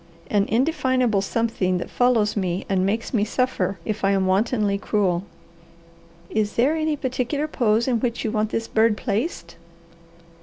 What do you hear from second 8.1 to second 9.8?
you want this bird placed?"